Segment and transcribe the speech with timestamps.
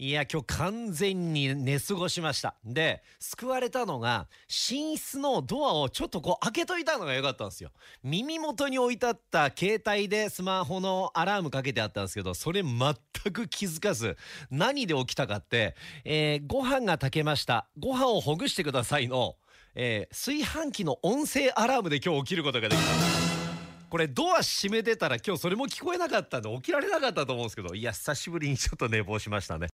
[0.00, 2.54] いや今日完全に寝過ごしました。
[2.64, 7.70] で救われたのが寝室のドアをちょっとこう開けといたのが良かったんですよ。
[8.04, 12.78] 耳元に置いてあった携帯でスマホのアラームかけてあったんですけどそれ全
[13.32, 14.16] く気づかず
[14.52, 17.66] 何で起きたかって、えーご飯が炊けました。
[17.76, 19.34] ご飯をほぐしてくださいの、
[19.74, 22.88] えー炊飯器の音声アラームで今日起きることができた。
[23.90, 29.66] これドア閉めてたら今日それも聞こえなかったんで起きられなかったと思うんですけどいや久しぶりにちょっと寝坊しましたね。